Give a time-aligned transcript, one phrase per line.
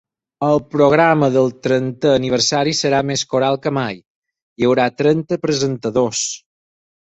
[0.45, 4.01] El programa del trentè aniversari serà més coral que mai:
[4.63, 6.25] hi haurà trenta presentadors.